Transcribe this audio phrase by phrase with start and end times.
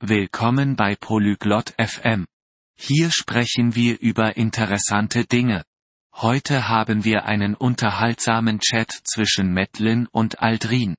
[0.00, 2.24] Willkommen bei Polyglot FM.
[2.76, 5.64] Hier sprechen wir über interessante Dinge.
[6.14, 10.94] Heute haben wir einen unterhaltsamen Chat zwischen Metlin und Aldrin.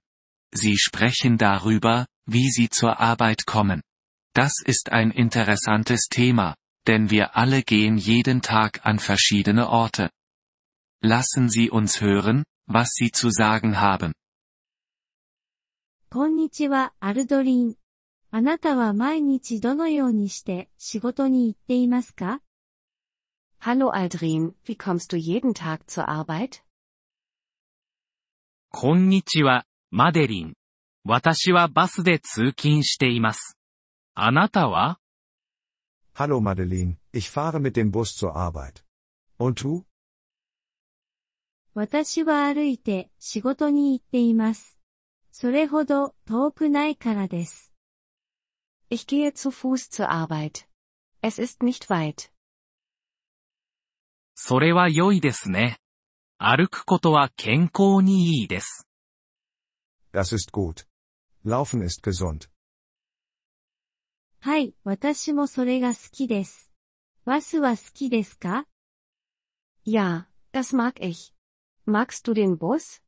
[0.53, 3.81] Sie sprechen darüber, wie sie zur Arbeit kommen.
[4.33, 6.55] Das ist ein interessantes Thema,
[6.85, 10.09] denn wir alle gehen jeden Tag an verschiedene Orte.
[11.01, 14.13] Lassen Sie uns hören, was Sie zu sagen haben.
[16.11, 17.75] こんにちは、アルドリン。
[18.31, 22.41] あなたは毎日どのようにして仕事に行っていますか
[23.59, 26.61] Hallo Aldrin, wie kommst du jeden Tag zur Arbeit?
[28.69, 30.53] こんにちは、マデリン。
[31.03, 33.57] 私はバスで通勤しています。
[34.13, 34.99] あなたは
[36.13, 38.83] Hallo Madeline, ich fahre mit dem Bus zur Arbeit.
[39.39, 39.85] Und du?
[41.73, 44.77] 私は歩いて仕事に行っています。
[45.31, 47.68] それほど遠くないからです。
[48.88, 50.68] Ich gehe zu Fuß zur Arbeit.
[51.20, 52.30] Es ist nicht weit.
[54.34, 55.78] それは良いですね。
[56.38, 58.86] 歩くことは健康にいいです。
[60.12, 60.86] Das ist gut.
[61.44, 62.48] Laufen ist gesund.
[64.40, 66.70] はい、私もそれが好きです。
[67.24, 68.66] バスは好きですか
[69.86, 71.32] Ja, das mag ich.
[71.86, 73.02] Magst du den Bus?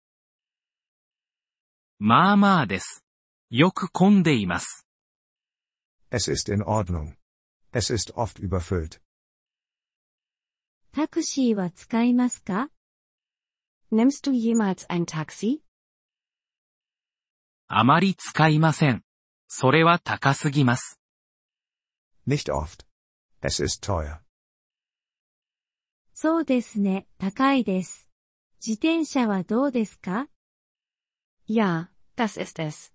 [1.98, 3.04] まあまあです。
[3.50, 4.86] よく混んでいます。
[6.10, 7.16] Es ist in Ordnung.
[7.72, 9.00] Es ist oft überfüllt.
[10.92, 12.70] タクシーは使いますか
[13.92, 15.60] Nimmst du jemals ein Taxi?
[17.68, 19.04] あまり使いません。
[19.48, 21.00] それは高すぎます。
[22.26, 22.86] Nicht oft.
[23.42, 24.20] Es ist teuer.
[26.14, 28.08] そうですね、高いです。
[28.66, 30.28] 自転車はどうですか
[31.46, 32.92] Ja, das ist es.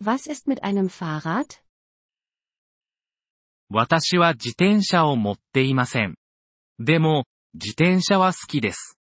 [0.00, 1.62] Was ist mit einem Fahrrad?
[3.69, 6.15] 私は自転車を持っていません。
[6.79, 8.97] でも、自転車は好きです。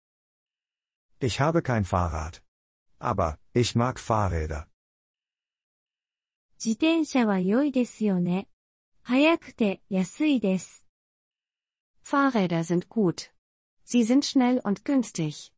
[1.19, 2.41] Ich habe kein Fahrrad.
[2.99, 4.67] Aber, ich mag Fahrräder.
[6.63, 8.47] 自転車は良いですよね。
[9.01, 10.85] 速くて安いです。
[12.05, 13.31] Fahrräder sind gut.
[13.85, 15.51] Sie sind schnell und günstig.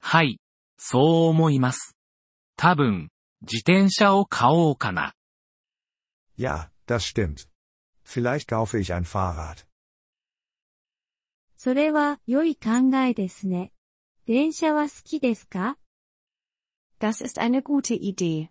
[0.00, 0.40] はい、
[0.76, 1.96] そう思います。
[2.56, 3.08] 多分、
[3.42, 5.14] 自転車を買おうかな。
[6.36, 7.47] Ja, das stimmt.
[8.03, 9.65] Vielleicht kaufe ich ein Fahrrad.
[11.57, 13.71] それは良い考えですね。
[14.25, 15.77] 電車は好きですか
[16.99, 18.49] Das ist eine gute Idee.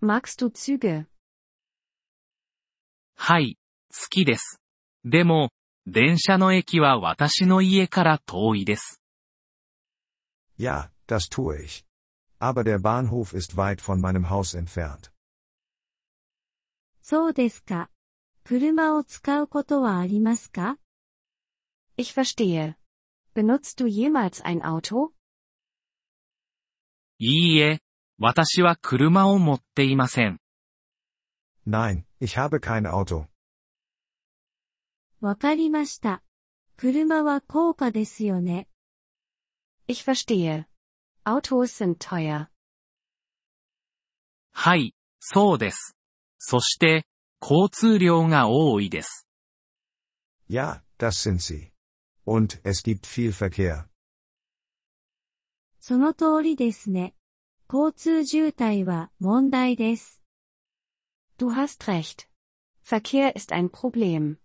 [0.00, 1.06] Magst du Züge?
[3.16, 3.58] はい、
[3.92, 4.60] 好きです。
[5.04, 5.50] でも、
[5.86, 9.00] 電車の駅は私の家から遠いです。
[10.58, 11.84] Ja, das tue ich.
[12.38, 15.10] Aber der Bahnhof ist weit von meinem Haus entfernt.
[17.05, 17.89] そうですか。
[18.45, 20.77] 車を使うことはありますか
[21.97, 22.75] Ich verstehe.
[23.35, 25.11] Benutzt du jemals ein Auto?
[27.19, 27.81] いいえ、
[28.17, 30.39] 私は車を持っていません。
[31.67, 33.25] Nein, ich habe kein Auto.
[35.19, 36.23] わかりました。
[36.77, 38.69] 車は高価ですよね。
[39.87, 40.65] Ich verstehe.
[41.25, 42.47] Autos sind teuer.
[44.53, 45.97] はい、そうです。
[46.45, 47.05] そして、
[47.41, 49.27] 交通量が多いです。
[50.49, 51.71] Ja, das sind sie.
[52.25, 53.85] Und es gibt viel Verkehr.
[55.79, 57.15] その通りですね。
[57.71, 60.21] 交通渋滞は問題です。
[61.37, 62.27] Du hast recht.
[62.83, 64.35] Verkehr ist ein Problem.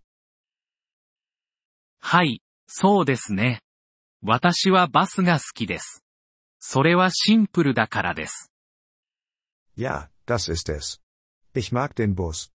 [1.99, 3.61] はい、そうですね。
[4.23, 6.05] 私はバスが好きです。
[6.59, 8.53] それはシンプルだからです。
[9.77, 11.01] Ja, das ist es.
[11.54, 12.52] Ich mag den Bus.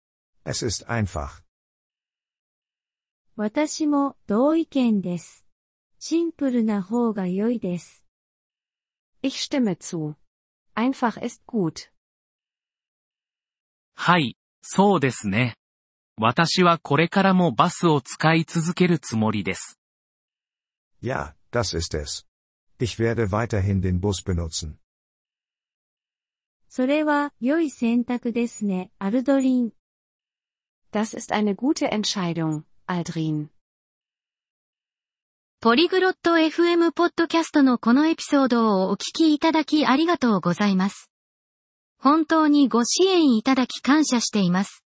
[0.45, 1.43] Es ist einfach.
[3.37, 5.45] 私も同意見です。
[5.99, 8.05] シンプルな方が良いです。
[9.23, 10.15] Ich stimme zu.
[10.75, 11.91] Einfach ist gut.
[13.95, 15.57] はい、そうですね。
[16.19, 19.79] 私はこれからもバスを使い続けるつもりです。
[21.03, 22.27] Ja, das ist es.
[22.79, 24.79] Ich werde weiterhin den Bus benutzen.
[26.74, 29.72] それは良い選択ですね、アルドリン。
[30.94, 33.50] Das ist eine gute Entscheidung, Aldrin.
[35.60, 41.12] ポリグロット FM ポッドキャストのこのエピソードをお聞きいただきありがとうございます。
[42.00, 44.86] 本当にご支援いただき感謝しています。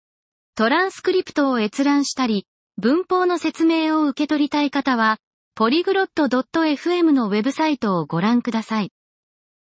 [0.55, 2.47] トランスクリプトを閲覧したり、
[2.79, 5.19] 文法の説明を受け取りたい方は、
[5.53, 8.91] ポリグロット .fm のウェブサイトをご覧ください。